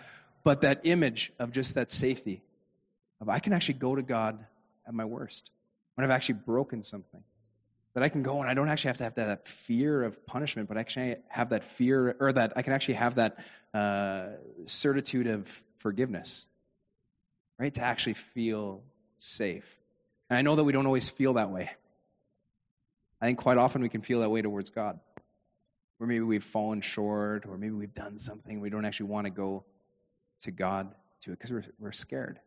[0.44, 2.42] but that image of just that safety
[3.22, 4.44] of I can actually go to God
[4.88, 5.52] at my worst
[5.96, 7.24] when I've actually broken something.
[7.94, 10.68] That I can go and I don't actually have to have that fear of punishment,
[10.68, 13.38] but actually have that fear, or that I can actually have that
[13.74, 14.28] uh,
[14.66, 16.46] certitude of forgiveness,
[17.60, 17.74] right?
[17.74, 18.82] To actually feel
[19.18, 19.66] safe.
[20.30, 21.70] And I know that we don't always feel that way.
[23.22, 25.00] I think quite often we can feel that way towards God.
[26.00, 29.32] Or maybe we've fallen short, or maybe we've done something we don't actually want to
[29.32, 29.66] go
[30.42, 32.40] to God to it because we're, we're scared.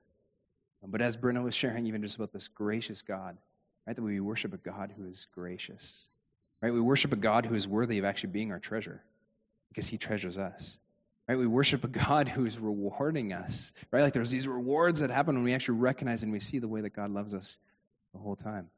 [0.87, 3.37] But as Brenda was sharing, even just about this gracious God,
[3.87, 3.97] right?
[3.97, 6.09] That we worship a God who is gracious,
[6.61, 6.73] right?
[6.73, 9.03] We worship a God who is worthy of actually being our treasure
[9.69, 10.79] because he treasures us,
[11.29, 11.39] right?
[11.39, 14.03] We worship a God who is rewarding us, right?
[14.03, 16.81] Like there's these rewards that happen when we actually recognize and we see the way
[16.83, 17.59] that God loves us
[18.13, 18.69] the whole time.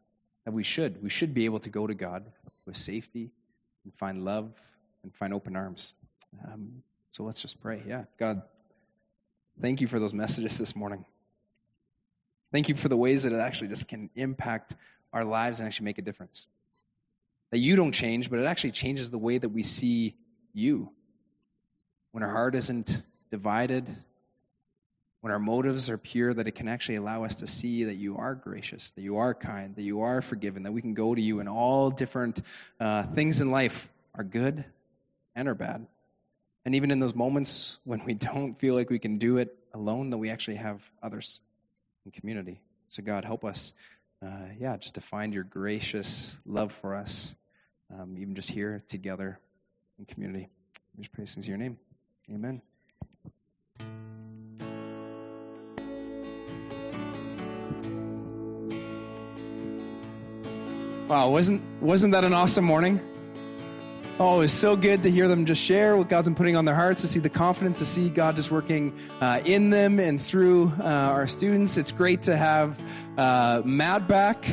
[0.44, 1.02] That we should.
[1.02, 2.24] We should be able to go to God
[2.66, 3.30] with safety
[3.84, 4.52] and find love
[5.02, 5.94] and find open arms.
[6.46, 7.82] Um, so let's just pray.
[7.86, 8.42] Yeah, God,
[9.60, 11.04] thank you for those messages this morning.
[12.52, 14.74] Thank you for the ways that it actually just can impact
[15.12, 16.46] our lives and actually make a difference.
[17.50, 20.14] That you don't change, but it actually changes the way that we see
[20.52, 20.90] you.
[22.12, 23.88] When our heart isn't divided,
[25.20, 28.16] when our motives are pure, that it can actually allow us to see that you
[28.16, 31.20] are gracious, that you are kind, that you are forgiven, that we can go to
[31.20, 32.42] you and all different
[32.78, 34.64] uh, things in life are good
[35.34, 35.86] and are bad.
[36.64, 40.10] And even in those moments when we don't feel like we can do it alone,
[40.10, 41.40] that we actually have others
[42.06, 42.60] in community.
[42.88, 43.74] So, God, help us,
[44.24, 47.34] uh, yeah, just to find your gracious love for us,
[47.92, 49.38] um, even just here together
[49.98, 50.48] in community.
[50.96, 51.78] We just praise your name.
[52.32, 52.62] Amen.
[61.08, 63.00] Wow, wasn't wasn't that an awesome morning?
[64.18, 66.74] Oh, it's so good to hear them just share what God's been putting on their
[66.74, 70.72] hearts, to see the confidence, to see God just working uh, in them and through
[70.80, 71.76] uh, our students.
[71.76, 72.80] It's great to have
[73.18, 74.48] uh, Matt back.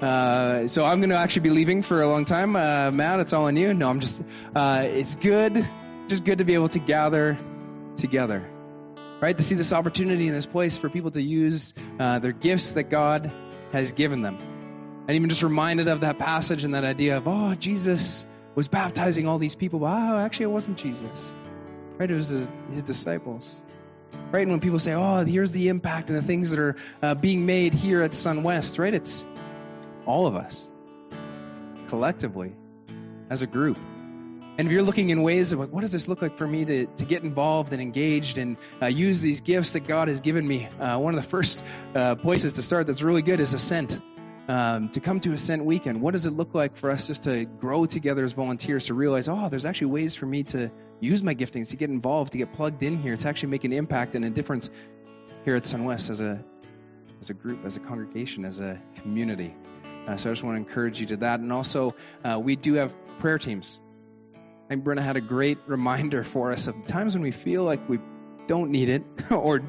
[0.00, 2.56] Uh, so I'm going to actually be leaving for a long time.
[2.56, 3.72] Uh, Matt, it's all on you.
[3.72, 4.24] No, I'm just,
[4.56, 5.64] uh, it's good,
[6.08, 7.38] just good to be able to gather
[7.94, 8.44] together,
[9.20, 9.36] right?
[9.36, 13.30] To see this opportunity in this place for people to use their gifts that God
[13.70, 14.38] has given them.
[15.06, 18.26] And even just reminded of that passage and that idea of, oh, Jesus
[18.58, 21.32] was baptizing all these people, but oh, actually, it wasn't Jesus.
[21.96, 22.10] Right?
[22.10, 23.62] It was his, his disciples.
[24.32, 24.42] Right?
[24.42, 27.46] And when people say, oh, here's the impact and the things that are uh, being
[27.46, 28.92] made here at Sun West, right?
[28.92, 29.24] It's
[30.06, 30.70] all of us
[31.86, 32.52] collectively
[33.30, 33.78] as a group.
[34.58, 36.64] And if you're looking in ways of like, what does this look like for me
[36.64, 40.48] to, to get involved and engaged and uh, use these gifts that God has given
[40.48, 41.62] me, uh, one of the first
[41.94, 44.00] uh, places to start that's really good is Ascent
[44.48, 46.00] um, to come to Ascent Weekend?
[46.00, 49.28] What does it look like for us just to grow together as volunteers to realize,
[49.28, 50.70] oh, there's actually ways for me to
[51.00, 53.72] use my giftings, to get involved, to get plugged in here, to actually make an
[53.72, 54.70] impact and a difference
[55.44, 56.42] here at SunWest as a,
[57.20, 59.54] as a group, as a congregation, as a community.
[60.06, 61.40] Uh, so I just want to encourage you to that.
[61.40, 61.94] And also,
[62.24, 63.80] uh, we do have prayer teams.
[64.34, 67.86] I think Brenna had a great reminder for us of times when we feel like
[67.88, 67.98] we
[68.46, 69.60] don't need it or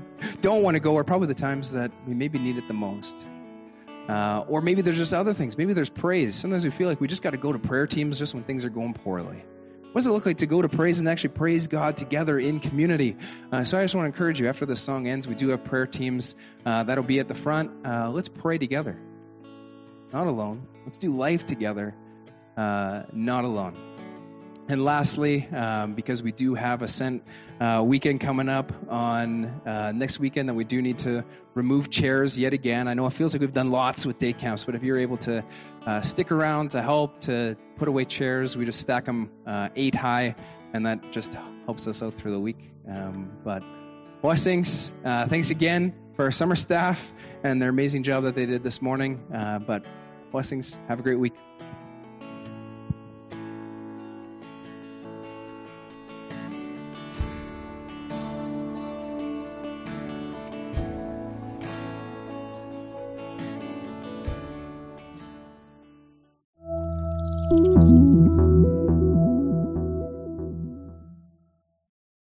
[0.41, 3.25] don't want to go are probably the times that we maybe need it the most.
[4.09, 5.57] Uh, or maybe there's just other things.
[5.57, 6.33] Maybe there's praise.
[6.33, 8.65] Sometimes we feel like we just got to go to prayer teams just when things
[8.65, 9.43] are going poorly.
[9.91, 12.59] What does it look like to go to praise and actually praise God together in
[12.59, 13.17] community?
[13.51, 14.47] Uh, so I just want to encourage you.
[14.47, 16.35] After the song ends, we do have prayer teams
[16.65, 17.71] uh, that'll be at the front.
[17.85, 18.99] Uh, let's pray together,
[20.11, 20.67] not alone.
[20.85, 21.95] Let's do life together,
[22.57, 23.88] uh, not alone.
[24.69, 27.23] And lastly, um, because we do have a Ascent
[27.59, 32.37] uh, weekend coming up on uh, next weekend, that we do need to remove chairs
[32.37, 32.87] yet again.
[32.87, 35.17] I know it feels like we've done lots with day camps, but if you're able
[35.17, 35.43] to
[35.87, 39.95] uh, stick around to help to put away chairs, we just stack them uh, eight
[39.95, 40.35] high,
[40.73, 41.33] and that just
[41.65, 42.71] helps us out through the week.
[42.87, 43.63] Um, but
[44.21, 44.93] blessings.
[45.03, 47.11] Uh, thanks again for our summer staff
[47.43, 49.19] and their amazing job that they did this morning.
[49.33, 49.83] Uh, but
[50.31, 50.77] blessings.
[50.87, 51.33] Have a great week.